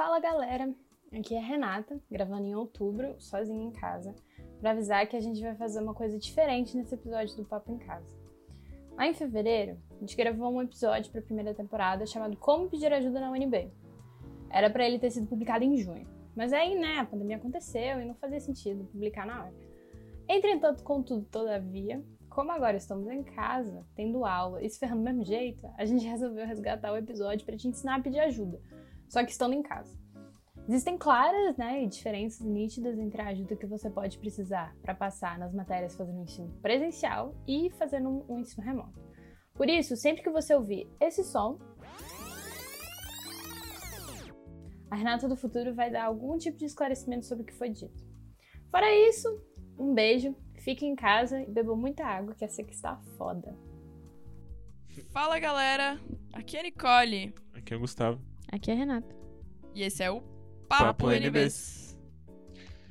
[0.00, 0.74] Fala galera,
[1.12, 4.14] aqui é a Renata, gravando em outubro, sozinha em casa,
[4.58, 7.76] para avisar que a gente vai fazer uma coisa diferente nesse episódio do Papo em
[7.76, 8.16] Casa.
[8.96, 12.90] Lá em fevereiro, a gente gravou um episódio para a primeira temporada chamado Como Pedir
[12.90, 13.70] Ajuda na UNB.
[14.48, 18.06] Era para ele ter sido publicado em junho, mas aí, né, a pandemia aconteceu e
[18.06, 19.54] não fazia sentido publicar na hora.
[20.26, 25.24] Entretanto, contudo, todavia, como agora estamos em casa, tendo aula e se ferrando do mesmo
[25.24, 28.58] jeito, a gente resolveu resgatar o episódio para te ensinar a pedir ajuda,
[29.10, 29.98] só que estando em casa.
[30.68, 35.52] Existem claras né, diferenças nítidas entre a ajuda que você pode precisar para passar nas
[35.52, 39.00] matérias fazendo um ensino presencial e fazendo um ensino remoto.
[39.54, 41.58] Por isso, sempre que você ouvir esse som,
[44.88, 48.08] a Renata do Futuro vai dar algum tipo de esclarecimento sobre o que foi dito.
[48.70, 49.28] Fora isso,
[49.76, 53.58] um beijo, fique em casa e beba muita água, que essa aqui está foda.
[55.12, 56.00] Fala galera,
[56.32, 57.34] aqui é a Nicole.
[57.54, 58.20] Aqui é o Gustavo.
[58.52, 59.16] Aqui é a Renata.
[59.74, 60.20] E esse é o
[60.68, 61.96] Papo Papo, NBs.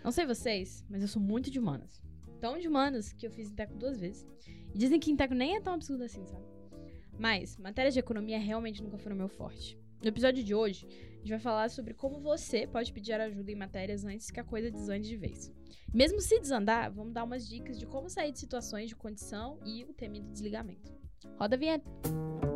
[0.04, 2.02] Não sei vocês, mas eu sou muito de humanas.
[2.39, 4.25] Tão de humanas que eu fiz Inteco duas vezes.
[4.73, 6.45] E dizem que Inteco nem é tão absurdo assim, sabe?
[7.17, 9.78] Mas, matérias de economia realmente nunca foram meu forte.
[10.02, 13.56] No episódio de hoje, a gente vai falar sobre como você pode pedir ajuda em
[13.56, 15.52] matérias antes que a coisa desande de vez.
[15.94, 19.84] Mesmo se desandar, vamos dar umas dicas de como sair de situações de condição e
[19.84, 20.89] o temido desligamento.
[21.38, 21.89] Roda a vinheta.
[22.02, 22.48] Aí,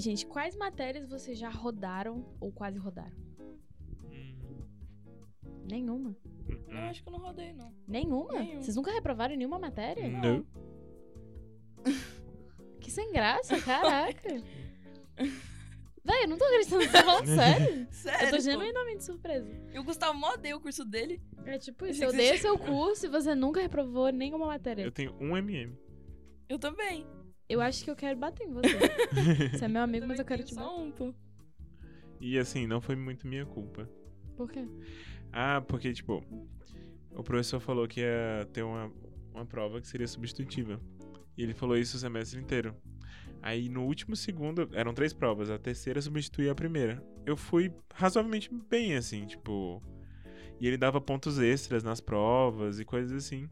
[0.00, 3.16] gente, quais matérias vocês já rodaram ou quase rodaram?
[5.68, 6.16] Hum, Nenhuma.
[6.68, 7.72] Eu acho que eu não rodei, não.
[7.86, 8.32] Nenhuma?
[8.38, 8.62] Nenhuma.
[8.62, 10.08] Vocês nunca reprovaram em nenhuma matéria?
[10.08, 10.44] Não.
[12.80, 14.28] Que sem graça, caraca.
[16.04, 17.86] Véi, eu não tô acreditando que você tá falando sério.
[17.92, 18.24] Sério?
[18.26, 18.42] Eu tô pô.
[18.42, 19.50] genuinamente surpresa.
[19.74, 21.20] E o Gustavo mó odeia o curso dele.
[21.44, 24.82] É tipo Eu isso, eu você- seu curso e você nunca reprovou nenhuma matéria.
[24.84, 25.76] Eu tenho um MM.
[26.48, 27.06] Eu também.
[27.48, 28.68] Eu acho que eu quero bater em você.
[29.58, 30.66] Você é meu amigo, mas eu quero te bater.
[30.68, 31.14] só um, pô.
[32.20, 33.88] E assim, não foi muito minha culpa.
[34.36, 34.66] Por quê?
[35.32, 36.22] Ah, porque, tipo,
[37.14, 38.92] o professor falou que ia ter uma,
[39.32, 40.80] uma prova que seria substitutiva.
[41.36, 42.74] E ele falou isso o semestre inteiro.
[43.40, 47.02] Aí no último segundo, eram três provas, a terceira substituía a primeira.
[47.24, 49.82] Eu fui razoavelmente bem, assim, tipo.
[50.60, 53.48] E ele dava pontos extras nas provas e coisas assim.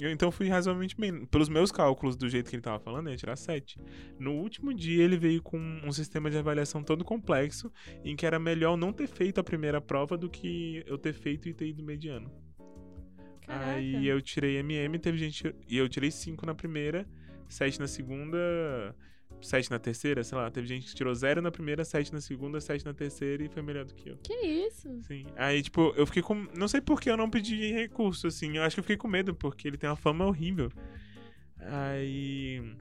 [0.00, 1.24] Eu então fui razoavelmente bem.
[1.26, 3.80] Pelos meus cálculos, do jeito que ele tava falando, eu ia tirar 7.
[4.18, 7.72] No último dia, ele veio com um sistema de avaliação todo complexo,
[8.04, 11.48] em que era melhor não ter feito a primeira prova do que eu ter feito
[11.48, 12.30] e ter ido mediano.
[13.46, 13.72] Caraca.
[13.72, 15.54] Aí eu tirei MM, teve gente.
[15.68, 17.06] E eu tirei 5 na primeira,
[17.48, 18.38] 7 na segunda,
[19.44, 20.50] 7 na terceira, sei lá.
[20.50, 23.62] Teve gente que tirou 0 na primeira, 7 na segunda, 7 na terceira e foi
[23.62, 24.16] melhor do que eu.
[24.18, 24.88] Que isso?
[25.02, 25.26] Sim.
[25.36, 26.46] Aí, tipo, eu fiquei com.
[26.56, 28.56] Não sei por que eu não pedi recurso, assim.
[28.56, 30.70] Eu acho que eu fiquei com medo, porque ele tem uma fama horrível.
[31.58, 32.76] Aí.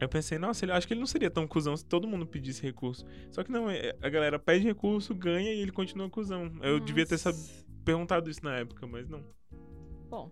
[0.00, 2.60] Eu pensei, nossa, ele, acho que ele não seria tão cuzão se todo mundo pedisse
[2.62, 3.06] recurso.
[3.30, 6.52] Só que não, é- a galera pede recurso, ganha e ele continua cuzão.
[6.62, 7.64] Eu devia ter sab- Nossa.
[7.84, 9.24] perguntado isso na época, mas não.
[10.10, 10.30] Bom.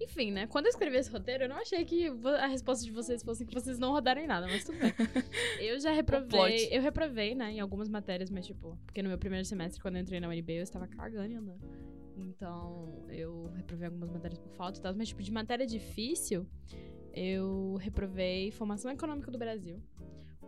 [0.00, 0.46] Enfim, né?
[0.46, 3.52] Quando eu escrevi esse roteiro, eu não achei que a resposta de vocês fosse que
[3.52, 4.92] vocês não rodaram em nada, mas tudo bem.
[5.60, 6.68] Eu já reprovei.
[6.70, 10.00] Eu reprovei, né, em algumas matérias, mas tipo, porque no meu primeiro semestre, quando eu
[10.00, 11.60] entrei na UNB, eu estava cagando e andando.
[12.16, 16.46] Então, eu reprovei algumas matérias por falta e tal, mas tipo, de matéria difícil,
[17.12, 19.82] eu reprovei Formação Econômica do Brasil.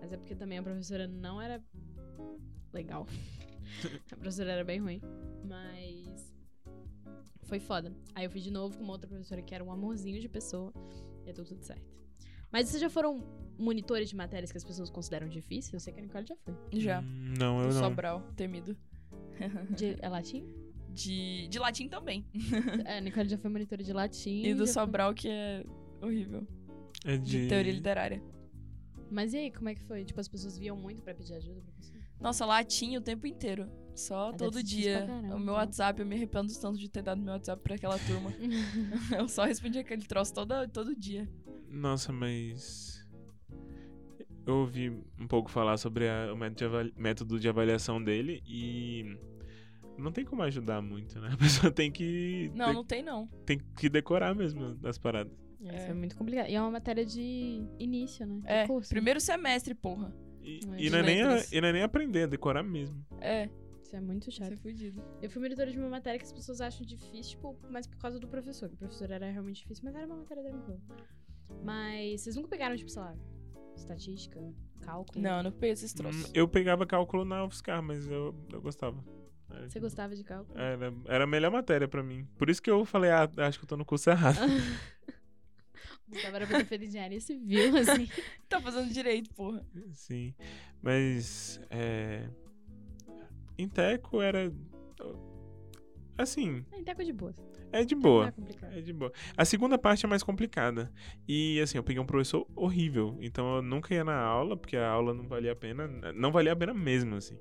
[0.00, 1.62] Mas é porque também a professora não era
[2.72, 3.06] legal.
[4.10, 5.00] a professora era bem ruim.
[5.44, 6.01] Mas
[7.42, 7.92] foi foda.
[8.14, 10.72] Aí eu fiz de novo com uma outra professora que era um amorzinho de pessoa.
[11.26, 11.82] E deu tudo certo.
[12.50, 13.22] Mas vocês já foram
[13.58, 15.72] monitores de matérias que as pessoas consideram difíceis?
[15.72, 16.54] Eu sei que a Nicole já foi.
[16.72, 17.00] Já.
[17.00, 17.81] Hum, Não, eu O não.
[17.81, 18.76] Sobral, temido.
[19.76, 20.47] De, é latim?
[20.91, 22.26] De, de latim também.
[22.84, 24.43] É, a Nicole já foi monitora de latim.
[24.43, 25.64] E do já foi- Sobral, que é
[26.02, 26.46] horrível.
[27.05, 27.49] É De de.
[27.49, 28.22] teoria literária.
[29.11, 30.05] Mas e aí, como é que foi?
[30.05, 31.93] Tipo, as pessoas viam muito pra pedir ajuda pra você?
[32.22, 33.69] Nossa, latim o tempo inteiro.
[33.94, 35.00] Só deve todo dia.
[35.06, 35.60] caramba, o meu né?
[35.60, 38.32] WhatsApp, eu me arrependo tanto de ter dado meu WhatsApp pra aquela turma.
[39.19, 41.28] eu só respondia aquele troço todo, todo dia.
[41.69, 43.06] Nossa, mas.
[44.46, 44.90] Eu ouvi
[45.20, 49.04] um pouco falar sobre a- o método de, avali- método de avaliação dele e.
[49.98, 51.28] Não tem como ajudar muito, né?
[51.34, 52.50] A pessoa tem que.
[52.54, 53.26] Não, tem, não tem não.
[53.44, 55.32] tem que decorar mesmo das paradas.
[55.62, 55.90] É, Isso É.
[55.90, 56.48] é muito complicado.
[56.48, 58.40] E é uma matéria de início, né?
[58.40, 58.88] De É, curso.
[58.88, 60.12] primeiro semestre, porra.
[60.42, 63.04] E, Mas e não é nem a- e não é nem aprender, é decorar mesmo.
[63.20, 63.48] É.
[63.82, 64.52] Isso é muito Isso chato.
[64.52, 65.02] é fudido.
[65.20, 68.18] Eu fui monitora de uma matéria que as pessoas acham difícil, tipo, mas por causa
[68.18, 68.70] do professor.
[68.72, 70.80] O professor era realmente difícil, mas era uma matéria tranquila.
[71.62, 73.14] Mas vocês nunca pegaram, tipo, sei lá,
[73.76, 74.40] estatística,
[74.80, 75.20] cálculo?
[75.22, 76.30] Não, eu não peguei esses Hum, troços.
[76.34, 79.04] Eu pegava cálculo na UFSCar, mas eu, eu gostava.
[79.50, 80.58] Era, Você gostava de cálculo?
[80.58, 82.26] Era, era a melhor matéria pra mim.
[82.38, 84.38] Por isso que eu falei, ah, acho que eu tô no curso errado.
[86.12, 88.09] Gustavo era pra ter feito engenharia civil, assim.
[88.49, 89.64] Tá fazendo direito, porra.
[89.93, 90.35] Sim.
[90.82, 91.61] Mas.
[91.70, 92.29] É...
[93.59, 94.53] Em Teco era.
[96.17, 97.35] Assim, Ainda tá de boa.
[97.73, 98.29] é de Não boa.
[98.29, 98.73] é complicado.
[98.75, 99.12] É de boa.
[99.37, 100.93] A segunda parte é mais complicada.
[101.26, 103.17] E assim, eu peguei um professor horrível.
[103.20, 105.88] Então eu nunca ia na aula, porque a aula não valia a pena.
[106.14, 107.38] Não valia a pena mesmo, assim.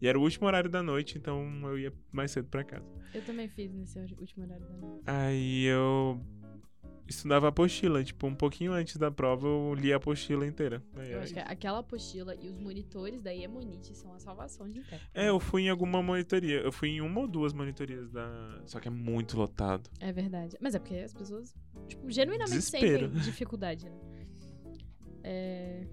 [0.00, 2.86] E era o último horário da noite, então eu ia mais cedo pra casa.
[3.12, 5.02] Eu também fiz nesse último horário da noite.
[5.06, 6.20] Aí eu
[7.10, 8.02] estudava a apostila.
[8.02, 10.82] Tipo, um pouquinho antes da prova eu li a apostila inteira.
[10.96, 11.48] Aí Eu acho que isso.
[11.50, 14.98] aquela apostila e os monitores da Iemonite são a salvação de Intel.
[15.14, 16.60] É, eu fui em alguma monitoria.
[16.60, 18.60] Eu fui em uma ou duas monitorias da.
[18.66, 19.88] Só que é muito lotado.
[20.00, 20.56] É verdade.
[20.60, 21.54] Mas é porque as pessoas,
[21.88, 23.06] tipo, genuinamente Desespero.
[23.08, 23.98] sentem dificuldade, né?
[25.22, 25.86] É...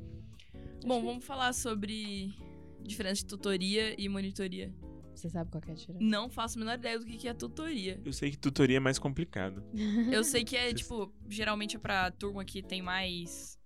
[0.85, 2.33] Bom, vamos falar sobre
[2.81, 4.73] diferença de tutoria e monitoria.
[5.17, 6.05] Você sabe qual que é a diferença?
[6.05, 7.99] Não faço a menor ideia do que que é tutoria.
[8.05, 9.63] Eu sei que tutoria é mais complicado.
[10.13, 13.59] Eu sei que é, tipo, geralmente é pra turma que tem mais.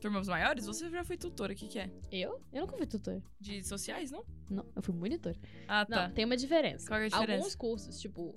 [0.00, 0.64] Turmas maiores?
[0.64, 1.90] Você já foi tutora, o que que é?
[2.10, 2.40] Eu?
[2.52, 3.22] Eu nunca fui tutor.
[3.38, 4.24] De sociais, não?
[4.48, 5.36] Não, eu fui monitor.
[5.66, 6.08] Ah, tá.
[6.08, 6.86] Não, tem uma diferença.
[6.86, 7.32] Qual é a diferença?
[7.32, 8.34] Alguns cursos, tipo,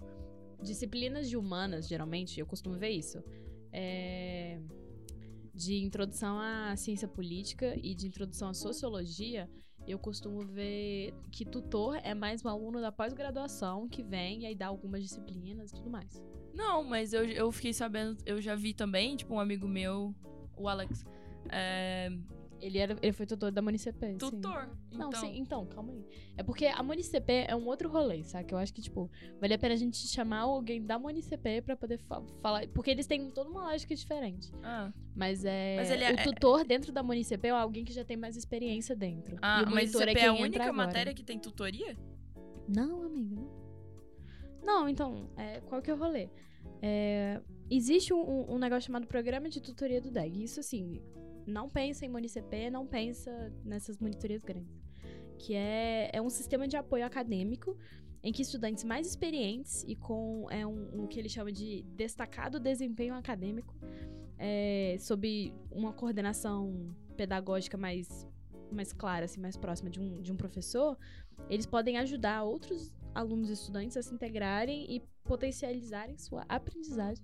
[0.62, 3.24] disciplinas de humanas, geralmente, eu costumo ver isso.
[3.72, 4.60] É...
[5.54, 9.48] De introdução à ciência política e de introdução à sociologia,
[9.88, 14.56] eu costumo ver que tutor é mais um aluno da pós-graduação que vem e aí
[14.56, 16.22] dá algumas disciplinas e tudo mais.
[16.54, 20.14] Não, mas eu, eu fiquei sabendo, eu já vi também, tipo, um amigo meu,
[20.56, 21.06] o Alex,
[21.50, 22.10] é,
[22.62, 23.98] Ele, era, ele foi tutor da Municep.
[24.06, 24.18] sim.
[24.18, 24.70] tutor.
[24.92, 26.06] Não, então, sim, então, calma aí.
[26.38, 28.54] É porque a Municep é um outro rolê, sabe?
[28.54, 29.10] Eu acho que, tipo,
[29.40, 32.68] vale a pena a gente chamar alguém da Municep pra poder fa- falar.
[32.70, 34.52] Porque eles têm toda uma lógica diferente.
[34.64, 35.76] Ah, Mas é.
[35.78, 38.96] Mas ele é- o tutor dentro da Municep é alguém que já tem mais experiência
[38.96, 39.38] dentro.
[39.42, 41.98] ah e o mas é é a única matéria que tem tutoria?
[42.68, 43.62] Não, amiga, não.
[44.64, 46.30] Não, então, é, qual que é o rolê?
[46.82, 50.44] É, existe um, um negócio chamado Programa de Tutoria do DEG.
[50.44, 51.02] Isso, assim,
[51.46, 54.82] não pensa em Municep, não pensa nessas monitorias grandes.
[55.38, 57.78] Que é, é um sistema de apoio acadêmico
[58.24, 62.60] em que estudantes mais experientes e com é um, um que ele chama de destacado
[62.60, 63.76] desempenho acadêmico,
[64.38, 68.28] é, sob uma coordenação pedagógica mais,
[68.72, 70.98] mais clara, assim, mais próxima de um, de um professor,
[71.50, 77.24] eles podem ajudar outros alunos e estudantes a se integrarem e potencializarem sua aprendizagem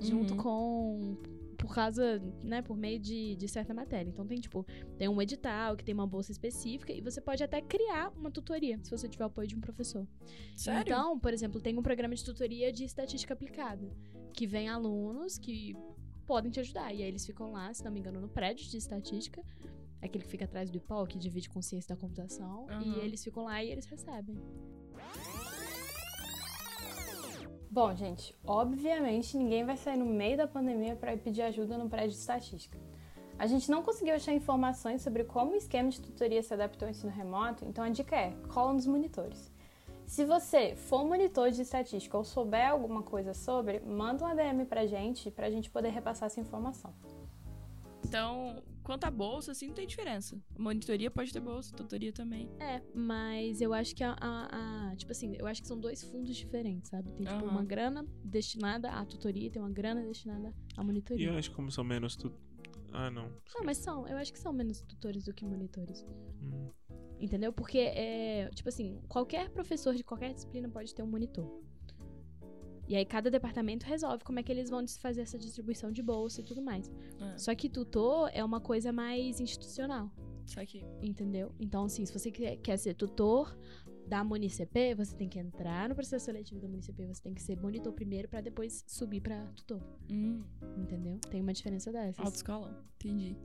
[0.00, 0.38] junto Uhum.
[0.42, 1.16] com
[1.56, 4.10] por causa, né, por meio de, de certa matéria.
[4.10, 4.64] Então tem tipo,
[4.98, 8.78] tem um edital que tem uma bolsa específica e você pode até criar uma tutoria
[8.84, 10.06] se você tiver o apoio de um professor.
[10.54, 10.82] Sério?
[10.82, 13.90] Então, por exemplo, tem um programa de tutoria de estatística aplicada,
[14.34, 15.74] que vem alunos que
[16.26, 16.92] podem te ajudar.
[16.92, 19.42] E aí eles ficam lá, se não me engano, no prédio de estatística,
[20.02, 22.82] aquele que fica atrás do IPOL, que divide com ciência da computação, Aham.
[22.84, 24.36] e eles ficam lá e eles recebem.
[27.76, 31.90] Bom, gente, obviamente ninguém vai sair no meio da pandemia para ir pedir ajuda no
[31.90, 32.78] prédio de estatística.
[33.38, 36.90] A gente não conseguiu achar informações sobre como o esquema de tutoria se adaptou ao
[36.90, 39.52] ensino remoto, então a dica é: cola nos monitores.
[40.06, 44.86] Se você for monitor de estatística ou souber alguma coisa sobre, manda um ADM pra
[44.86, 46.94] gente, pra gente poder repassar essa informação.
[48.08, 50.38] Então, quanto à bolsa, assim, não tem diferença.
[50.56, 52.48] Monitoria pode ter bolsa, tutoria também.
[52.58, 56.02] É, mas eu acho que a, a- a- Tipo assim, eu acho que são dois
[56.02, 57.10] fundos diferentes, sabe?
[57.12, 57.50] Tem, tipo, Aham.
[57.50, 61.28] uma grana destinada à tutoria e tem uma grana destinada à E monitoria.
[61.28, 62.32] eu acho que como são menos tu...
[62.92, 63.28] Ah, não.
[63.54, 66.04] Não, mas são, eu acho que são menos tutores do que monitores.
[66.42, 66.70] Hum.
[67.20, 67.52] Entendeu?
[67.52, 68.48] Porque é.
[68.54, 71.62] Tipo assim, qualquer professor de qualquer disciplina pode ter um monitor.
[72.88, 76.40] E aí cada departamento resolve como é que eles vão fazer essa distribuição de bolsa
[76.40, 76.90] e tudo mais.
[77.20, 80.10] Ah, Só que tutor é uma coisa mais institucional.
[80.46, 80.84] isso aqui.
[81.02, 81.52] Entendeu?
[81.58, 83.58] Então, assim, se você quer, quer ser tutor
[84.08, 87.60] da Municep, você tem que entrar no processo seletivo da Municep, você tem que ser
[87.60, 89.82] monitor primeiro pra depois subir pra tutor.
[90.10, 90.42] Hum,
[90.76, 91.18] Entendeu?
[91.30, 92.18] Tem uma diferença dessas.
[92.24, 92.84] autoescola.
[92.96, 93.36] Entendi.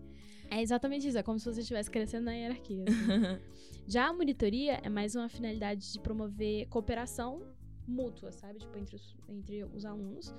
[0.50, 2.84] É exatamente isso, é como se você estivesse crescendo na hierarquia.
[2.88, 3.42] assim.
[3.88, 7.42] Já a monitoria é mais uma finalidade de promover cooperação
[7.88, 8.60] mútua, sabe?
[8.60, 10.36] Tipo, entre os, entre os alunos,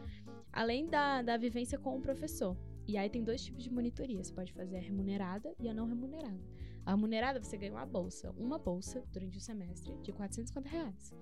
[0.53, 2.57] além da, da vivência com o professor.
[2.87, 4.23] E aí tem dois tipos de monitoria.
[4.23, 6.41] Você pode fazer a remunerada e a não remunerada.
[6.85, 11.15] A remunerada você ganha uma bolsa, uma bolsa durante o semestre de 450 reais.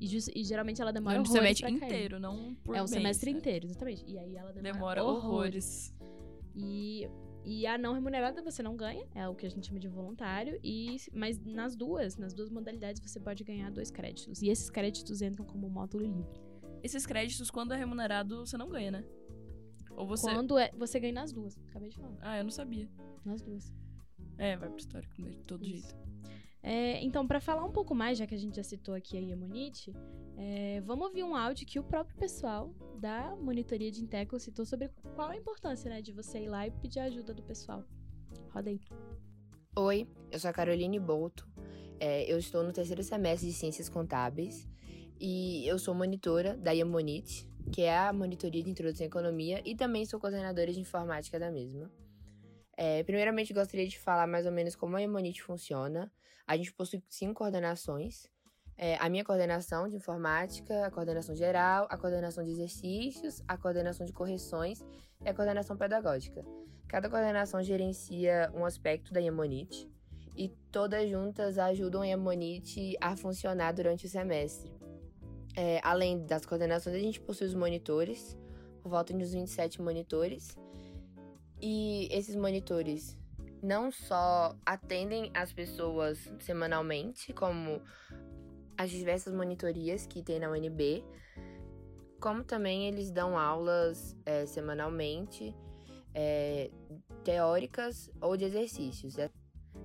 [0.00, 3.32] E, jus- e geralmente ela demora horrores semestre inteiro, não por É o mês, semestre
[3.32, 3.38] né?
[3.38, 4.04] inteiro, exatamente.
[4.06, 5.24] E aí ela demora, Demora horrores.
[5.24, 5.94] horrores.
[6.56, 7.08] E
[7.46, 10.58] E a não remunerada você não ganha, é o que a gente chama de voluntário,
[10.64, 14.40] e mas nas duas, nas duas modalidades você pode ganhar dois créditos.
[14.40, 16.40] E esses créditos entram como módulo livre.
[16.82, 19.04] Esses créditos, quando é remunerado, você não ganha, né?
[19.90, 20.26] Ou você...
[20.26, 22.16] Quando é, você ganha nas duas, acabei de falar.
[22.22, 22.88] Ah, eu não sabia.
[23.24, 23.72] Nas duas.
[24.38, 25.88] É, vai pro histórico de todo Isso.
[25.88, 26.04] jeito.
[26.66, 29.20] É, então, para falar um pouco mais, já que a gente já citou aqui a
[29.20, 29.92] Iemonite,
[30.36, 34.90] é, vamos ouvir um áudio que o próprio pessoal da monitoria de Inteco citou sobre
[35.14, 37.84] qual a importância né, de você ir lá e pedir ajuda do pessoal.
[38.50, 38.80] Roda aí.
[39.76, 41.46] Oi, eu sou a Caroline Bolto.
[42.00, 44.66] É, eu estou no terceiro semestre de Ciências Contábeis
[45.20, 49.74] e eu sou monitora da Iemonite, que é a monitoria de introdução à economia, e
[49.74, 51.90] também sou coordenadora de informática da mesma.
[52.76, 56.10] É, primeiramente, gostaria de falar mais ou menos como a Emonite funciona.
[56.46, 58.26] A gente possui cinco coordenações.
[58.76, 64.04] É, a minha coordenação de informática, a coordenação geral, a coordenação de exercícios, a coordenação
[64.04, 64.84] de correções
[65.24, 66.44] e a coordenação pedagógica.
[66.88, 69.88] Cada coordenação gerencia um aspecto da Emonite
[70.36, 74.72] e todas juntas ajudam a Emonite a funcionar durante o semestre.
[75.56, 78.36] É, além das coordenações, a gente possui os monitores,
[78.82, 80.56] por volta de uns 27 monitores,
[81.60, 83.16] e esses monitores
[83.62, 87.80] não só atendem as pessoas semanalmente, como
[88.76, 91.04] as diversas monitorias que tem na UNB,
[92.20, 95.56] como também eles dão aulas é, semanalmente,
[96.12, 96.70] é,
[97.24, 99.16] teóricas ou de exercícios.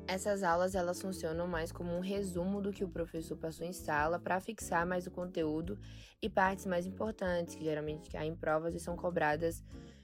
[0.08, 4.20] Essas aulas elas funcionam mais como um resumo do que o professor passou em sala
[4.20, 5.80] para fixar mais o conteúdo
[6.22, 9.64] e partes mais importantes que geralmente caem em provas e são cobradas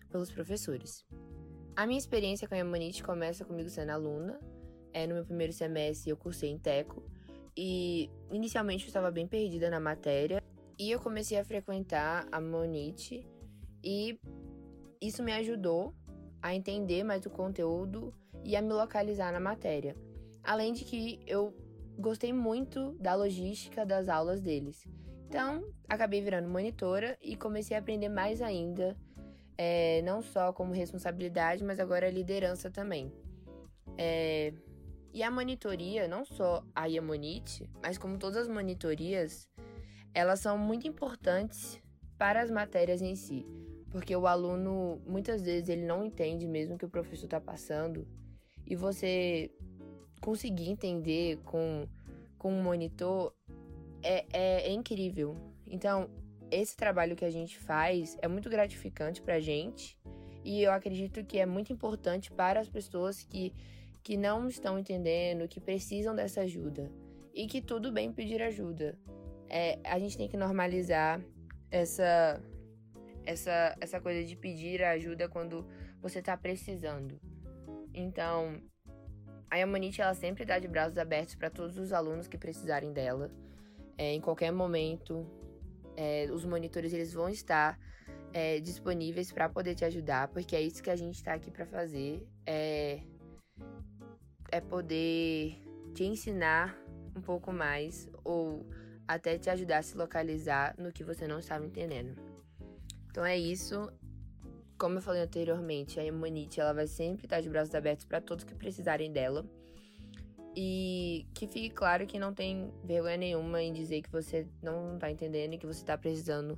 [0.10, 1.05] pelos professores.
[1.75, 4.39] A minha experiência com a Emonite começa comigo sendo aluna.
[4.94, 7.03] É, no meu primeiro semestre eu cursei em Teco
[7.55, 10.41] e inicialmente eu estava bem perdida na matéria
[10.79, 13.27] e eu comecei a frequentar a Monite
[13.84, 14.17] e
[15.01, 15.94] isso me ajudou
[16.41, 19.98] a entender mais o conteúdo e a me localizar na matéria.
[20.41, 21.53] Além de que eu
[22.00, 24.88] gostei muito da logística das aulas deles.
[25.27, 28.96] Então, acabei virando monitora e comecei a aprender mais ainda
[29.57, 33.12] é, não só como responsabilidade, mas agora liderança também.
[33.97, 34.53] É,
[35.13, 39.50] e a monitoria, não só a Iamonite, mas como todas as monitorias,
[40.13, 41.81] elas são muito importantes
[42.17, 43.45] para as matérias em si,
[43.91, 48.07] porque o aluno muitas vezes ele não entende mesmo o que o professor está passando
[48.65, 49.50] e você
[50.21, 51.88] conseguir entender com,
[52.38, 53.33] com um monitor
[54.01, 55.35] é, é, é incrível.
[55.65, 56.09] Então,
[56.51, 59.97] esse trabalho que a gente faz é muito gratificante para a gente
[60.43, 63.53] e eu acredito que é muito importante para as pessoas que,
[64.03, 66.91] que não estão entendendo, que precisam dessa ajuda
[67.33, 68.97] e que tudo bem pedir ajuda.
[69.49, 71.21] É, a gente tem que normalizar
[71.71, 72.41] essa,
[73.25, 75.67] essa, essa coisa de pedir ajuda quando
[76.01, 77.19] você está precisando.
[77.93, 78.61] Então,
[79.49, 83.31] a Yamanite ela sempre dá de braços abertos para todos os alunos que precisarem dela.
[83.97, 85.25] É, em qualquer momento,
[85.95, 87.79] é, os monitores eles vão estar
[88.33, 91.65] é, disponíveis para poder te ajudar, porque é isso que a gente está aqui para
[91.65, 93.01] fazer, é,
[94.51, 95.61] é poder
[95.93, 96.77] te ensinar
[97.15, 98.65] um pouco mais ou
[99.07, 102.19] até te ajudar a se localizar no que você não estava entendendo.
[103.09, 103.89] Então é isso.
[104.77, 108.43] Como eu falei anteriormente, a Emonite ela vai sempre estar de braços abertos para todos
[108.43, 109.45] que precisarem dela.
[110.55, 115.12] E que fique claro que não tem vergonha nenhuma em dizer que você não tá
[115.12, 116.57] entendendo e que você tá precisando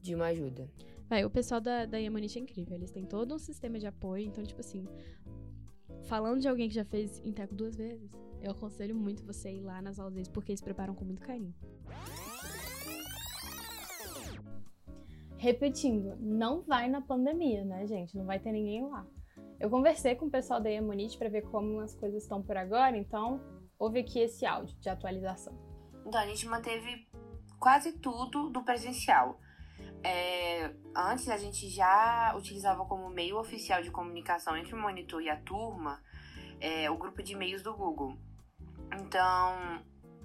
[0.00, 0.70] de uma ajuda.
[1.08, 2.76] Vai, o pessoal da, da Yamanite é incrível.
[2.76, 4.24] Eles têm todo um sistema de apoio.
[4.26, 4.86] Então, tipo assim,
[6.04, 9.82] falando de alguém que já fez Inteco duas vezes, eu aconselho muito você ir lá
[9.82, 11.54] nas aulas deles, porque eles preparam com muito carinho.
[15.36, 18.16] Repetindo, não vai na pandemia, né, gente?
[18.16, 19.06] Não vai ter ninguém lá.
[19.58, 22.96] Eu conversei com o pessoal da Emonite para ver como as coisas estão por agora,
[22.96, 23.40] então
[23.78, 25.56] houve aqui esse áudio de atualização.
[26.06, 27.08] Então, a gente manteve
[27.58, 29.40] quase tudo do presencial.
[30.04, 35.28] É, antes a gente já utilizava como meio oficial de comunicação entre o monitor e
[35.28, 36.00] a turma
[36.60, 38.16] é, o grupo de e-mails do Google.
[38.92, 39.82] Então,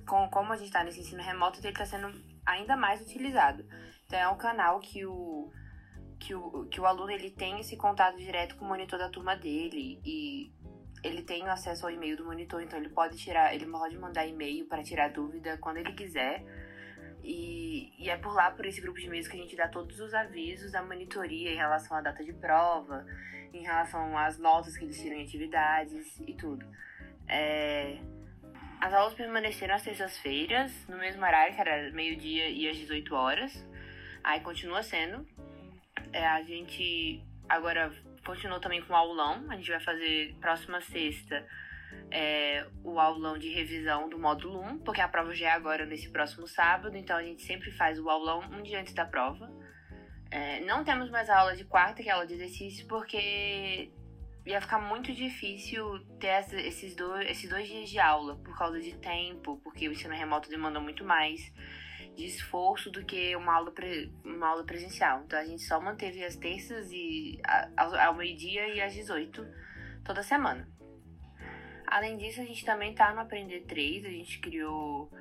[0.08, 2.12] com, como a gente está nesse ensino remoto, ele está sendo
[2.46, 3.66] ainda mais utilizado.
[4.06, 5.52] Então, é um canal que o,
[6.22, 9.36] que o, que o aluno ele tem esse contato direto com o monitor da turma
[9.36, 10.52] dele e
[11.04, 14.68] ele tem acesso ao e-mail do monitor, então ele pode tirar, ele pode mandar e-mail
[14.68, 16.46] para tirar dúvida quando ele quiser.
[17.24, 20.00] E, e é por lá, por esse grupo de e-mails, que a gente dá todos
[20.00, 23.04] os avisos da monitoria em relação à data de prova,
[23.52, 26.66] em relação às notas que eles tiram em atividades e tudo.
[27.28, 27.98] É...
[28.80, 33.68] As aulas permaneceram às terças-feiras, no mesmo horário, que era meio-dia e às 18 horas.
[34.24, 35.28] Aí continua sendo,
[36.14, 37.92] é, a gente agora
[38.26, 39.46] continuou também com o aulão.
[39.50, 41.46] A gente vai fazer próxima sexta
[42.10, 46.10] é, o aulão de revisão do módulo 1, porque a prova já é agora nesse
[46.10, 49.52] próximo sábado, então a gente sempre faz o aulão um dia antes da prova.
[50.30, 53.92] É, não temos mais a aula de quarta, que é a aula de exercício, porque
[54.46, 58.94] ia ficar muito difícil ter esses dois, esses dois dias de aula por causa de
[58.98, 61.52] tempo, porque o ensino remoto demanda muito mais
[62.22, 65.24] de esforço do que uma aula, pre, uma aula presencial.
[65.26, 67.42] Então a gente só manteve as terças e
[67.76, 69.46] ao, ao meio-dia e às 18
[70.04, 70.68] toda semana.
[71.88, 75.12] Além disso, a gente também tá no Aprender 3, a gente criou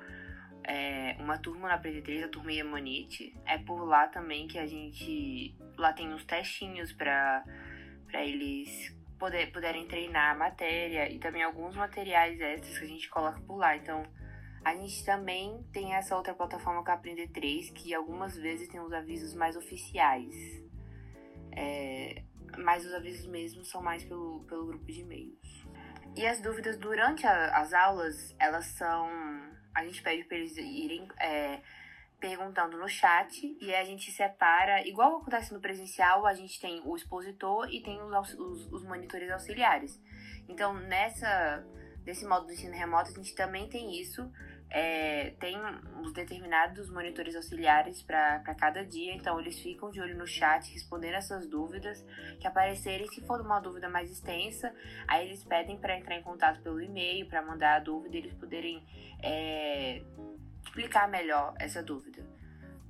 [0.63, 3.35] é, uma turma no Aprender 3, a turma Iemonite.
[3.45, 5.55] É por lá também que a gente.
[5.77, 7.43] Lá tem uns testinhos para
[8.13, 13.41] eles poder, puderem treinar a matéria e também alguns materiais extras que a gente coloca
[13.41, 13.75] por lá.
[13.75, 14.03] Então,
[14.63, 18.79] a gente também tem essa outra plataforma que é Aprender 3, que algumas vezes tem
[18.79, 20.35] os avisos mais oficiais.
[21.51, 22.23] É,
[22.57, 25.65] mas os avisos mesmo são mais pelo, pelo grupo de e-mails.
[26.15, 29.09] E as dúvidas durante a, as aulas, elas são.
[29.73, 31.61] A gente pede para eles irem é,
[32.19, 36.95] perguntando no chat e a gente separa, igual acontece no presencial, a gente tem o
[36.95, 39.99] expositor e tem os, os, os monitores auxiliares.
[40.47, 41.65] Então, nessa,
[42.05, 44.29] nesse modo do ensino remoto, a gente também tem isso
[44.73, 45.57] é, tem
[46.01, 51.15] os determinados monitores auxiliares para cada dia, então eles ficam de olho no chat respondendo
[51.15, 52.03] essas dúvidas
[52.39, 53.05] que aparecerem.
[53.09, 54.73] Se for uma dúvida mais extensa,
[55.07, 58.81] aí eles pedem para entrar em contato pelo e-mail para mandar a dúvida eles poderem
[59.21, 60.01] é,
[60.63, 62.25] explicar melhor essa dúvida.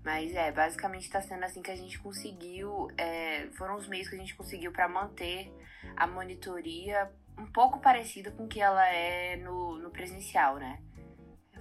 [0.04, 4.16] Mas é, basicamente está sendo assim que a gente conseguiu, é, foram os meios que
[4.16, 5.52] a gente conseguiu para manter
[5.96, 10.80] a monitoria um pouco parecida com o que ela é no, no presencial, né?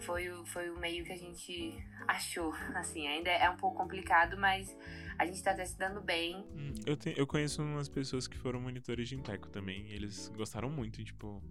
[0.00, 1.74] Foi, o, foi o meio que a gente
[2.06, 2.52] achou.
[2.74, 4.76] Assim, ainda é um pouco complicado, mas
[5.18, 6.36] a gente tá até se dando bem.
[6.56, 9.90] Hum, eu, te, eu conheço umas pessoas que foram monitores de Inteco também.
[9.90, 11.42] Eles gostaram muito, tipo.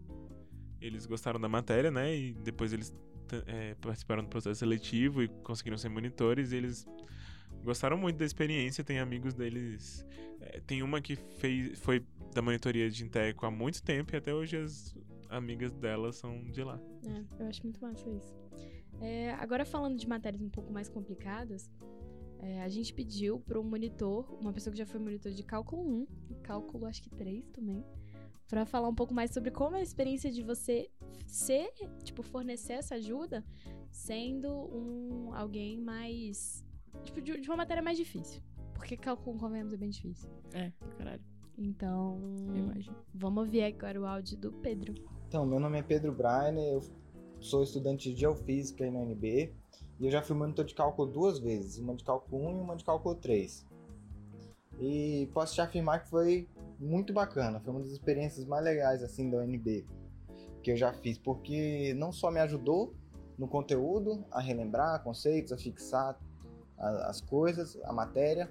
[0.82, 2.16] Eles gostaram da matéria, né?
[2.16, 2.96] E depois eles
[3.46, 6.52] é, participaram do processo seletivo e conseguiram ser monitores.
[6.52, 6.88] E eles
[7.64, 8.84] gostaram muito da experiência.
[8.84, 10.06] Tem amigos deles.
[10.42, 12.04] É, tem uma que fez, foi
[12.34, 14.96] da monitoria de Inteco há muito tempo e até hoje as
[15.30, 16.80] amigas dela são de lá.
[17.06, 18.36] É, eu acho muito massa isso.
[19.00, 21.70] É, agora falando de matérias um pouco mais complicadas,
[22.40, 25.84] é, a gente pediu para um monitor, uma pessoa que já foi monitor de cálculo
[25.84, 27.86] 1 e cálculo acho que 3 também,
[28.48, 30.90] para falar um pouco mais sobre como é a experiência de você
[31.28, 31.72] ser,
[32.04, 33.46] tipo, fornecer essa ajuda
[33.92, 36.66] sendo um alguém mais,
[37.04, 38.42] tipo, de, de uma matéria mais difícil.
[38.74, 40.30] Porque cálculo, convenhamos, é bem difícil.
[40.54, 41.24] É, caralho.
[41.62, 42.18] Então,
[43.14, 44.96] vamos ver agora o áudio do Pedro.
[45.28, 46.82] Então, meu nome é Pedro Brainer, eu
[47.38, 49.54] sou estudante de Geofísica aí na UNB
[50.00, 52.76] e eu já fui monitor de cálculo duas vezes, uma de cálculo 1 e uma
[52.78, 53.68] de cálculo 3.
[54.80, 56.48] E posso te afirmar que foi
[56.80, 59.86] muito bacana, foi uma das experiências mais legais assim da UNB
[60.64, 62.94] que eu já fiz, porque não só me ajudou
[63.38, 66.18] no conteúdo, a relembrar conceitos, a fixar
[66.78, 68.50] as coisas, a matéria,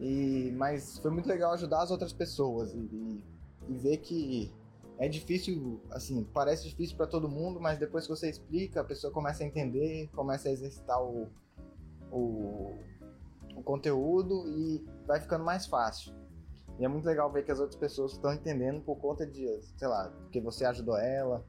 [0.00, 3.24] e mas foi muito legal ajudar as outras pessoas e, e,
[3.68, 4.52] e ver que
[4.98, 9.12] é difícil, assim, parece difícil para todo mundo, mas depois que você explica, a pessoa
[9.12, 11.28] começa a entender, começa a exercitar o,
[12.12, 12.78] o,
[13.56, 16.14] o conteúdo e vai ficando mais fácil.
[16.78, 19.88] E é muito legal ver que as outras pessoas estão entendendo por conta de, sei
[19.88, 21.44] lá, porque você ajudou ela.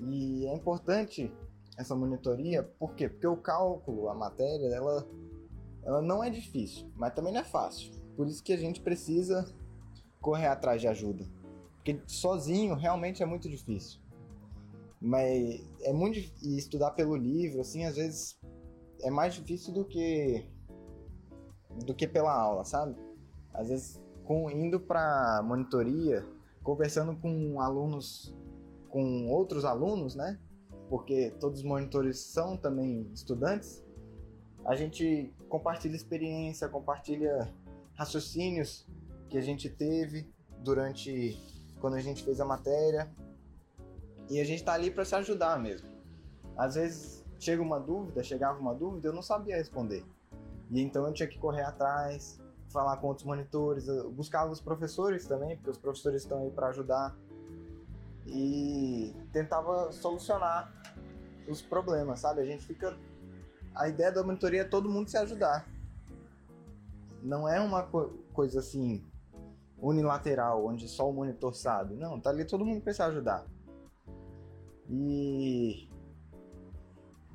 [0.00, 1.32] E é importante
[1.76, 3.08] essa monitoria, por quê?
[3.08, 5.06] Porque o cálculo, a matéria, ela,
[5.84, 7.92] ela não é difícil, mas também não é fácil.
[8.16, 9.52] Por isso que a gente precisa
[10.20, 11.24] correr atrás de ajuda.
[11.76, 14.00] Porque sozinho realmente é muito difícil.
[15.00, 18.38] Mas é muito e estudar pelo livro, assim, às vezes
[19.00, 20.46] é mais difícil do que
[21.84, 22.94] do que pela aula, sabe?
[23.52, 26.24] Às vezes com indo para monitoria,
[26.62, 28.32] conversando com alunos
[28.88, 30.38] com outros alunos, né?
[30.88, 33.82] Porque todos os monitores são também estudantes.
[34.64, 37.46] A gente compartilha experiência, compartilha
[37.94, 38.88] raciocínios
[39.28, 40.26] que a gente teve
[40.60, 41.38] durante
[41.78, 43.12] quando a gente fez a matéria.
[44.30, 45.86] E a gente tá ali para se ajudar mesmo.
[46.56, 50.02] Às vezes chega uma dúvida, chegava uma dúvida, eu não sabia responder.
[50.70, 55.26] E então eu tinha que correr atrás, falar com outros monitores, eu buscava os professores
[55.26, 57.14] também, porque os professores estão aí para ajudar.
[58.26, 60.72] E tentava solucionar
[61.46, 62.40] os problemas, sabe?
[62.40, 62.96] A gente fica
[63.74, 65.68] a ideia da monitoria é todo mundo se ajudar.
[67.22, 69.04] Não é uma co coisa assim
[69.78, 71.94] unilateral, onde só o monitor sabe.
[71.96, 73.46] Não, tá ali todo mundo para se ajudar.
[74.88, 75.88] E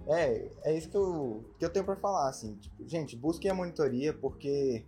[0.08, 2.56] é, é isso que eu, que eu tenho para falar, assim.
[2.56, 4.86] Tipo, gente, busquem a monitoria porque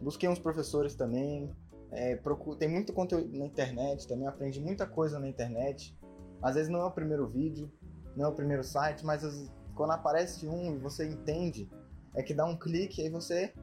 [0.00, 1.54] busquei uns professores também.
[1.92, 2.18] É,
[2.58, 5.96] tem muito conteúdo na internet também, aprendi muita coisa na internet.
[6.40, 7.70] Às vezes não é o primeiro vídeo,
[8.16, 11.66] não é o primeiro site, mas as, quando aparece um e você entende,
[12.14, 13.54] é que dá um clique e aí você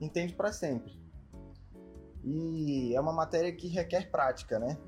[0.00, 0.96] entende para sempre.
[2.22, 4.78] E é uma matéria que requer prática, né?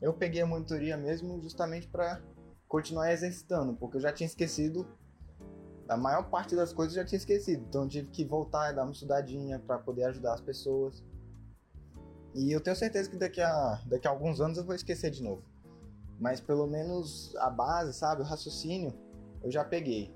[0.00, 2.18] Eu peguei a monitoria mesmo justamente para
[2.66, 4.88] continuar exercitando, porque eu já tinha esquecido
[5.86, 8.84] a maior parte das coisas eu já tinha esquecido, então tive que voltar e dar
[8.84, 11.04] uma estudadinha para poder ajudar as pessoas.
[12.34, 15.22] E eu tenho certeza que daqui a, daqui a alguns anos eu vou esquecer de
[15.22, 15.42] novo.
[16.18, 18.94] Mas pelo menos a base, sabe, o raciocínio,
[19.42, 20.10] eu já peguei.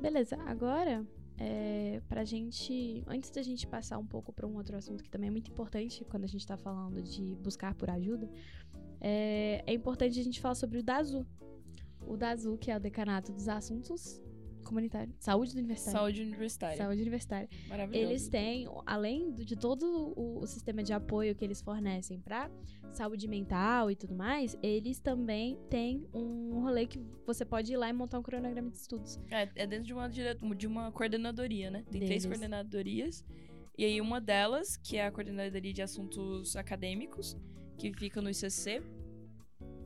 [0.00, 1.06] Beleza, agora
[1.38, 5.28] é, pra gente, antes da gente passar um pouco para um outro assunto que também
[5.28, 8.28] é muito importante quando a gente tá falando de buscar por ajuda,
[9.00, 11.26] é, é importante a gente falar sobre o DAZU.
[12.06, 14.20] O DAZU, que é o Decanato dos Assuntos
[14.62, 15.98] Comunitários, Saúde Universitária.
[15.98, 16.76] Saúde universitária.
[16.76, 17.48] Saúde Universitária.
[17.68, 18.10] Maravilhoso.
[18.10, 22.50] Eles têm, além de todo o, sistema de apoio que eles fornecem para
[22.92, 27.88] saúde mental e tudo mais, eles também têm um rolê que você pode ir lá
[27.88, 29.18] e montar um cronograma de estudos.
[29.30, 31.84] É, é dentro de uma, de uma coordenadoria, né?
[31.90, 32.26] Tem três Deles.
[32.26, 33.24] coordenadorias.
[33.76, 37.36] E aí uma delas, que é a Coordenadoria de Assuntos Acadêmicos,
[37.78, 38.82] que fica no ICC.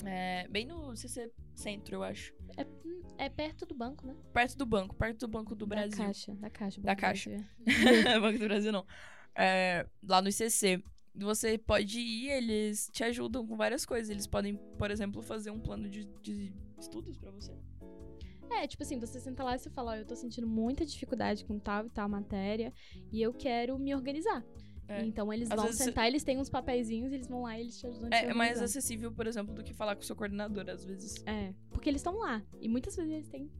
[0.05, 2.33] É, bem no ICC Centro, eu acho.
[2.57, 4.15] É, é perto do banco, né?
[4.33, 5.99] Perto do banco, perto do Banco do Brasil.
[5.99, 6.81] Da Caixa, da Caixa.
[6.81, 7.31] Da Banco do Caixa.
[7.31, 8.21] Brasil.
[8.21, 8.87] Banco do Brasil não.
[9.35, 10.83] É, lá no ICC.
[11.19, 14.11] Você pode ir, eles te ajudam com várias coisas.
[14.11, 17.57] Eles podem, por exemplo, fazer um plano de, de estudos pra você.
[18.51, 21.45] É, tipo assim, você senta lá e você fala, ó, eu tô sentindo muita dificuldade
[21.45, 22.73] com tal e tal matéria
[23.11, 24.45] e eu quero me organizar.
[24.88, 25.05] É.
[25.05, 27.79] Então eles Às vão vezes sentar, eles têm uns papeizinhos, eles vão lá e eles
[27.79, 30.05] te ajudam a te É, é mais acessível, por exemplo, do que falar com o
[30.05, 31.14] seu coordenador, às vezes.
[31.27, 32.42] É, porque eles estão lá.
[32.61, 33.51] E muitas vezes eles têm.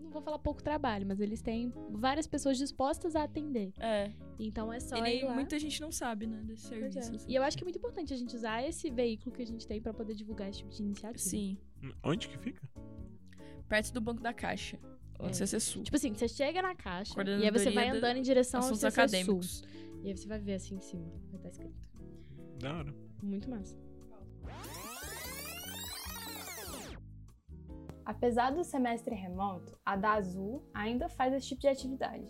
[0.00, 3.72] Não vou falar pouco trabalho, mas eles têm várias pessoas dispostas a atender.
[3.78, 4.10] É.
[4.38, 5.34] Então é só e ir nem lá.
[5.34, 6.98] muita gente não sabe, né, desse Pois serviço.
[6.98, 7.16] é.
[7.16, 7.26] assim.
[7.28, 9.66] E eu acho que é muito importante a gente usar esse veículo que a gente
[9.66, 11.18] tem pra poder divulgar esse tipo de iniciativa.
[11.18, 11.58] Sim.
[12.02, 12.62] Onde que fica?
[13.68, 14.78] Perto do Banco da Caixa.
[15.20, 15.32] É.
[15.32, 15.82] CC Sul.
[15.82, 18.94] Tipo assim, você chega na caixa e aí você vai andando em direção ao Assuntos
[18.94, 19.40] CC Sul.
[20.02, 21.06] E aí você vai ver assim em cima.
[21.30, 21.76] Vai estar escrito.
[22.58, 22.94] Da hora.
[23.22, 23.76] Muito massa.
[28.04, 32.26] Apesar do semestre remoto, a DAZU ainda faz esse tipo de atividade.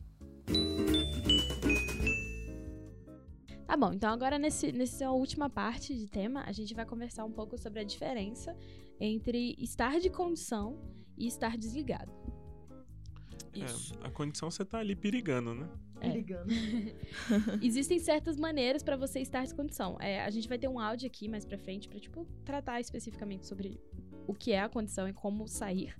[3.66, 7.32] Tá bom, então agora nesse, nessa última parte de tema, a gente vai conversar um
[7.32, 8.56] pouco sobre a diferença
[9.00, 10.80] entre estar de condição
[11.18, 12.12] e estar desligado.
[13.54, 13.94] Isso.
[14.02, 15.70] É, a condição você tá ali perigando, né?
[16.00, 17.60] É.
[17.62, 19.98] Existem certas maneiras pra você estar de condição.
[20.00, 23.48] É, a gente vai ter um áudio aqui mais pra frente pra, tipo, tratar especificamente
[23.48, 23.80] sobre
[24.28, 25.96] o que é a condição e como sair.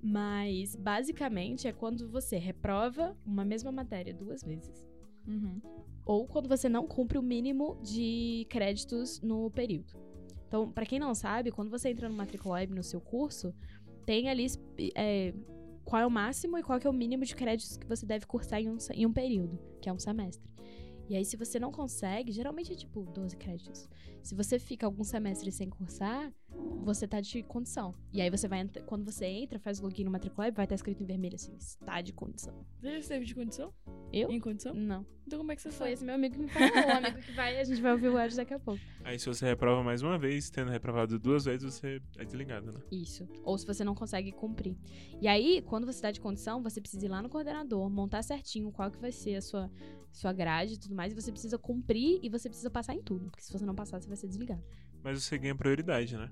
[0.00, 4.86] Mas, basicamente, é quando você reprova uma mesma matéria duas vezes.
[5.26, 5.60] Uhum.
[6.04, 9.92] Ou quando você não cumpre o mínimo de créditos no período.
[10.46, 13.54] Então, pra quem não sabe, quando você entra no Matricula Web no seu curso,
[14.06, 14.46] tem ali
[14.94, 15.34] é,
[15.84, 18.60] qual é o máximo e qual é o mínimo de créditos que você deve cursar
[18.60, 20.48] em um, em um período, que é um semestre.
[21.08, 23.88] E aí, se você não consegue, geralmente é tipo 12 créditos.
[24.22, 26.32] Se você fica algum semestre sem cursar,
[26.82, 27.94] você tá de condição.
[28.12, 30.64] E aí você vai entrar, quando você entra, faz o login no Matricula Web, vai
[30.64, 32.64] estar escrito em vermelho assim, está de condição.
[32.80, 33.72] Você já esteve de condição?
[34.12, 34.30] Eu?
[34.30, 34.72] Em condição?
[34.74, 35.04] Não.
[35.26, 35.92] Então como é que você Foi foi?
[35.92, 38.16] esse meu amigo que me falou, o amigo que vai, a gente vai ouvir o
[38.16, 38.80] áudio daqui a pouco.
[39.04, 42.80] Aí se você reprova mais uma vez, tendo reprovado duas vezes, você é desligado, né?
[42.90, 43.28] Isso.
[43.42, 44.74] Ou se você não consegue cumprir.
[45.20, 48.72] E aí, quando você tá de condição, você precisa ir lá no coordenador, montar certinho
[48.72, 49.70] qual que vai ser a sua,
[50.10, 53.26] sua grade e tudo mais, e você precisa cumprir e você precisa passar em tudo.
[53.26, 54.62] Porque se você não passar, você vai ser desligado.
[55.08, 56.30] Mas você ganha prioridade, né?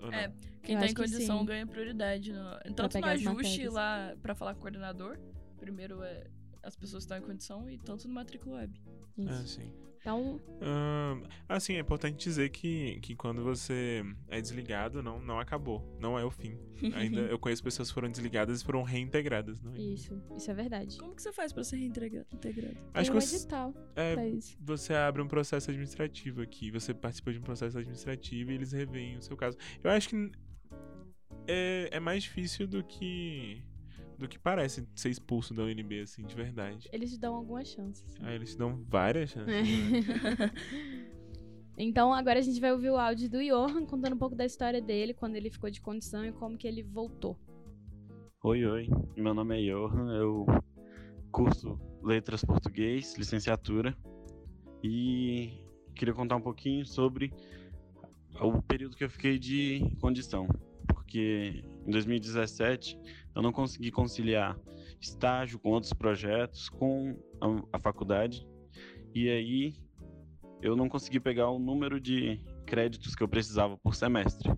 [0.00, 0.18] Ou não?
[0.18, 2.32] É, Quem Eu tá em que condição ganha prioridade.
[2.32, 2.74] No...
[2.74, 3.72] Tanto no ajuste matérias.
[3.72, 5.16] lá pra falar com o coordenador.
[5.56, 6.26] Primeiro é
[6.62, 8.80] as pessoas que estão em condição e tanto no matrícula web.
[9.18, 9.60] Ah, Isso.
[9.60, 9.72] sim.
[10.00, 15.94] Então, Ahn, assim, é importante dizer que, que quando você é desligado, não, não acabou.
[16.00, 16.58] Não é o fim.
[16.96, 19.60] Ainda eu conheço pessoas que foram desligadas e foram reintegradas.
[19.60, 19.78] Não é?
[19.78, 20.18] isso.
[20.34, 20.96] Isso é verdade.
[20.96, 22.26] Como que você faz pra ser reintegrado?
[22.32, 22.78] integrado?
[22.94, 24.56] Acho Tem um que você, edital é, pra isso.
[24.58, 26.70] você abre um processo administrativo aqui.
[26.70, 29.58] Você participa de um processo administrativo e eles reveem o seu caso.
[29.84, 30.32] Eu acho que
[31.46, 33.62] é, é mais difícil do que
[34.20, 36.88] do que parece ser expulso da UNB, assim, de verdade.
[36.92, 38.04] Eles te dão algumas chances.
[38.20, 39.48] Aí eles te dão várias chances.
[39.48, 39.62] É.
[39.62, 40.52] né?
[41.82, 44.82] Então agora a gente vai ouvir o áudio do Johan contando um pouco da história
[44.82, 47.38] dele, quando ele ficou de condição e como que ele voltou.
[48.42, 48.86] Oi, oi.
[49.16, 50.44] Meu nome é Johan, eu
[51.32, 53.96] curso Letras Português, licenciatura,
[54.84, 55.52] e
[55.94, 57.32] queria contar um pouquinho sobre
[58.38, 60.46] o período que eu fiquei de condição,
[60.86, 62.98] porque em 2017
[63.34, 64.58] eu não consegui conciliar
[65.00, 68.46] estágio com outros projetos com a, a faculdade,
[69.14, 69.74] e aí
[70.62, 74.52] eu não consegui pegar o número de créditos que eu precisava por semestre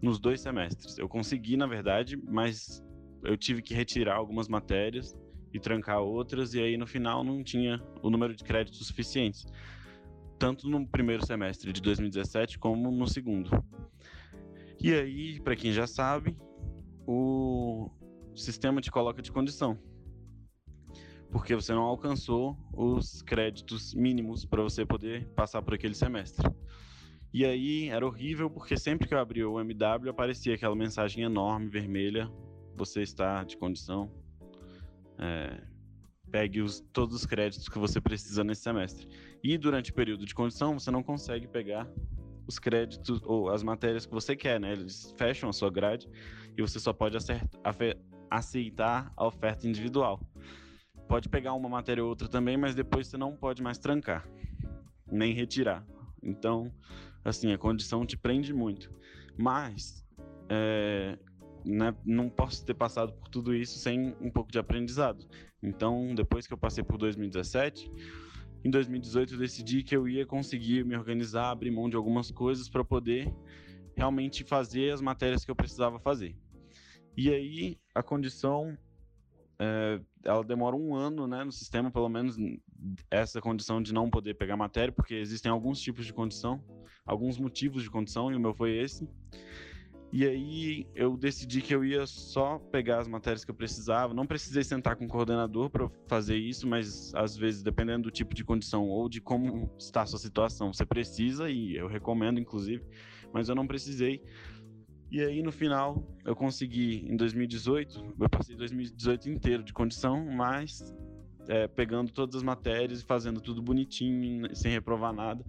[0.00, 0.98] nos dois semestres.
[0.98, 2.84] Eu consegui, na verdade, mas
[3.24, 5.16] eu tive que retirar algumas matérias
[5.52, 9.46] e trancar outras, e aí no final não tinha o número de créditos suficientes,
[10.38, 13.50] tanto no primeiro semestre de 2017 como no segundo.
[14.82, 16.36] E aí, para quem já sabe,
[17.06, 17.88] o
[18.34, 19.78] sistema te coloca de condição,
[21.30, 26.50] porque você não alcançou os créditos mínimos para você poder passar por aquele semestre.
[27.32, 31.68] E aí era horrível porque sempre que eu abria o MW aparecia aquela mensagem enorme
[31.68, 32.28] vermelha
[32.76, 34.10] você está de condição,
[35.18, 35.62] é,
[36.30, 39.06] pegue os, todos os créditos que você precisa nesse semestre.
[39.44, 41.88] E durante o período de condição, você não consegue pegar
[42.52, 44.72] os créditos ou as matérias que você quer, né?
[44.72, 46.08] Eles fecham a sua grade
[46.56, 47.16] e você só pode
[48.30, 50.20] aceitar a oferta individual.
[51.08, 54.28] Pode pegar uma matéria ou outra também, mas depois você não pode mais trancar,
[55.10, 55.84] nem retirar.
[56.22, 56.72] Então,
[57.24, 58.92] assim, a condição te prende muito.
[59.36, 60.06] Mas,
[60.48, 61.18] é,
[61.64, 65.26] né, não posso ter passado por tudo isso sem um pouco de aprendizado.
[65.62, 67.90] Então, depois que eu passei por 2017,
[68.64, 72.68] em 2018 eu decidi que eu ia conseguir me organizar, abrir mão de algumas coisas
[72.68, 73.32] para poder
[73.96, 76.36] realmente fazer as matérias que eu precisava fazer.
[77.16, 78.76] E aí a condição
[79.58, 82.36] é, ela demora um ano, né, no sistema, pelo menos
[83.10, 86.62] essa condição de não poder pegar matéria, porque existem alguns tipos de condição,
[87.04, 89.08] alguns motivos de condição, e o meu foi esse.
[90.12, 94.12] E aí eu decidi que eu ia só pegar as matérias que eu precisava.
[94.12, 98.34] Não precisei sentar com o coordenador para fazer isso, mas às vezes, dependendo do tipo
[98.34, 102.84] de condição ou de como está a sua situação, você precisa, e eu recomendo, inclusive,
[103.32, 104.22] mas eu não precisei.
[105.10, 110.94] E aí, no final, eu consegui, em 2018, eu passei 2018 inteiro de condição, mas
[111.48, 115.42] é, pegando todas as matérias e fazendo tudo bonitinho, sem reprovar nada.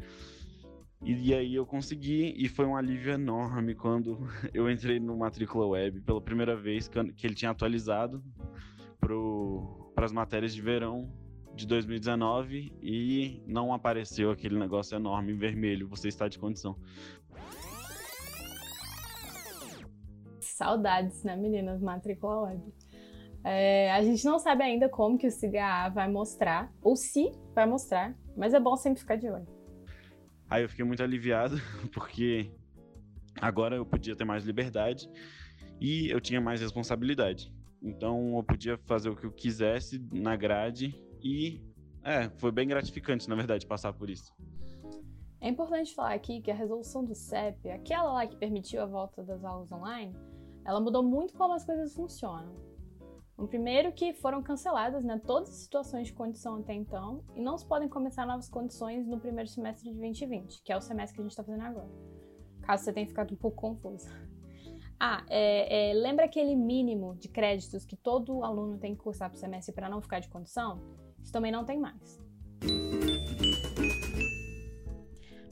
[1.04, 4.18] E, e, aí eu consegui, e foi um alívio enorme quando
[4.54, 8.24] eu entrei no Matrícula Web pela primeira vez, que ele tinha atualizado
[9.00, 11.12] para as matérias de verão
[11.54, 16.78] de 2019 e não apareceu aquele negócio enorme em vermelho, você está de condição.
[20.39, 21.82] Saudades, né, meninas?
[21.82, 22.62] Matrícula Web.
[23.44, 27.66] É, a gente não sabe ainda como que o CIGA vai mostrar, ou se vai
[27.66, 29.62] mostrar, mas é bom sempre ficar de olho.
[30.54, 31.56] Aí eu fiquei muito aliviado,
[31.92, 32.52] porque
[33.42, 35.10] agora eu podia ter mais liberdade
[35.82, 37.52] e eu tinha mais responsabilidade.
[37.82, 41.60] Então eu podia fazer o que eu quisesse na grade e
[42.04, 44.32] é, foi bem gratificante, na verdade, passar por isso.
[45.42, 49.24] É importante falar aqui que a resolução do CEP, aquela lá que permitiu a volta
[49.24, 50.16] das aulas online,
[50.63, 52.54] ela mudou muito como as coisas funcionam.
[53.36, 57.58] O primeiro que foram canceladas né, todas as situações de condição até então e não
[57.58, 61.22] se podem começar novas condições no primeiro semestre de 2020, que é o semestre que
[61.22, 61.89] a gente está fazendo agora.
[62.62, 64.08] Caso você tenha ficado um pouco confuso.
[65.00, 69.36] Ah, é, é, lembra aquele mínimo de créditos que todo aluno tem que cursar para
[69.36, 70.80] o semestre para não ficar de condição?
[71.22, 72.22] Isso também não tem mais.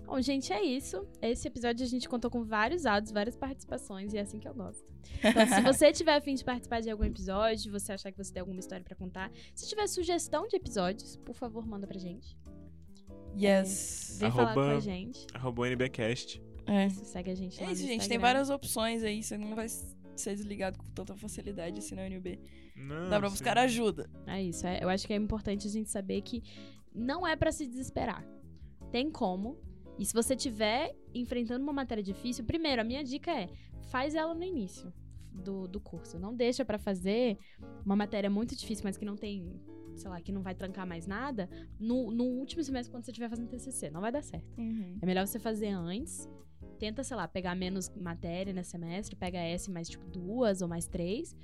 [0.05, 1.07] Bom, gente, é isso.
[1.21, 4.53] Esse episódio a gente contou com vários áudios, várias participações, e é assim que eu
[4.53, 4.90] gosto.
[5.19, 8.41] Então, se você tiver afim de participar de algum episódio, você achar que você tem
[8.41, 12.37] alguma história para contar, se tiver sugestão de episódios, por favor, manda pra gente.
[13.35, 14.15] Yes.
[14.15, 15.27] É, vem arroba, falar com a gente.
[15.33, 16.41] Arroba NBcast.
[16.67, 16.87] É.
[16.87, 18.07] Isso, segue a gente lá É isso, gente.
[18.07, 19.23] Tem várias opções aí.
[19.23, 22.39] Você não vai ser desligado com tanta facilidade assim na UNB.
[22.75, 23.33] Não, Dá pra sim.
[23.33, 24.09] buscar ajuda.
[24.27, 24.65] É isso.
[24.65, 26.43] É, eu acho que é importante a gente saber que
[26.93, 28.25] não é para se desesperar.
[28.91, 29.57] Tem como,
[29.97, 33.49] e se você estiver enfrentando uma matéria difícil, primeiro, a minha dica é:
[33.89, 34.91] faz ela no início
[35.31, 36.19] do, do curso.
[36.19, 37.37] Não deixa para fazer
[37.85, 39.59] uma matéria muito difícil, mas que não tem,
[39.95, 41.49] sei lá, que não vai trancar mais nada,
[41.79, 43.89] no, no último semestre, quando você estiver fazendo TCC.
[43.89, 44.57] Não vai dar certo.
[44.57, 44.97] Uhum.
[45.01, 46.29] É melhor você fazer antes.
[46.79, 50.87] Tenta, sei lá, pegar menos matéria nesse semestre, pega S mais, tipo, duas ou mais
[50.87, 51.35] três,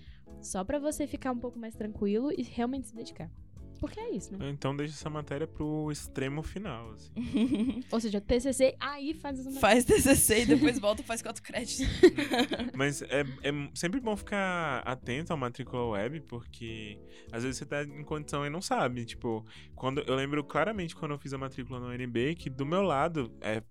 [0.41, 3.31] só para você ficar um pouco mais tranquilo e realmente se dedicar.
[3.79, 4.49] Porque é isso, né?
[4.49, 7.11] Então deixa essa matéria pro extremo final, assim.
[7.91, 11.85] Ou seja, TCC, aí faz essa Faz TCC e depois volta e faz quatro créditos.
[12.75, 16.99] Mas é, é sempre bom ficar atento à matrícula web, porque
[17.31, 19.05] às vezes você tá em condição e não sabe.
[19.05, 22.81] Tipo, quando eu lembro claramente quando eu fiz a matrícula no UNB, que do meu
[22.81, 23.61] lado, é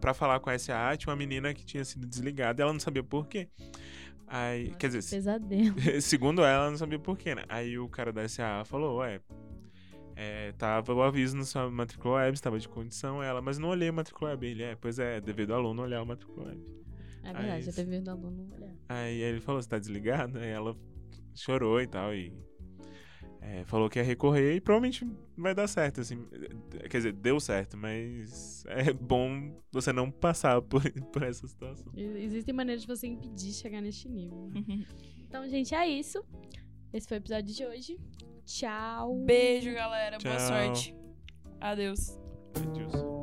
[0.00, 2.80] pra falar com a SA, tinha uma menina que tinha sido desligada e ela não
[2.80, 3.48] sabia por quê.
[4.26, 5.74] Aí, quer dizer, Pesadelo.
[6.00, 7.44] segundo ela, não sabia por quê, né?
[7.48, 9.20] Aí o cara da SA falou, ué,
[10.16, 13.88] é, tava o aviso na sua matrícula web, estava de condição, ela, mas não olhei
[13.88, 14.46] a matrícula web.
[14.46, 16.62] Ele, é, pois é, devido ao aluno olhar a matrícula web.
[17.22, 18.74] É verdade, Aí- já teve do aluno olhar.
[18.88, 20.38] Aí ele falou, você tá desligado?
[20.38, 20.76] Aí ela
[21.34, 22.32] chorou e tal, e
[23.46, 26.26] é, falou que ia recorrer e provavelmente vai dar certo, assim.
[26.88, 31.92] Quer dizer, deu certo, mas é bom você não passar por, por essa situação.
[31.94, 34.50] Existem maneiras de você impedir chegar neste nível.
[35.28, 36.24] então, gente, é isso.
[36.90, 38.00] Esse foi o episódio de hoje.
[38.46, 39.14] Tchau.
[39.26, 40.16] Beijo, galera.
[40.16, 40.32] Tchau.
[40.32, 40.94] Boa sorte.
[41.60, 42.18] Adeus.
[42.54, 43.14] Adeus.